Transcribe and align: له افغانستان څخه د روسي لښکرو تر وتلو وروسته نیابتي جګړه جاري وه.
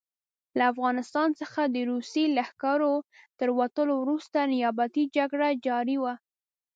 له 0.57 0.63
افغانستان 0.73 1.29
څخه 1.41 1.61
د 1.65 1.77
روسي 1.91 2.23
لښکرو 2.37 2.95
تر 3.39 3.49
وتلو 3.59 3.93
وروسته 4.03 4.37
نیابتي 4.53 5.03
جګړه 5.15 5.47
جاري 5.65 5.97
وه. 6.03 6.13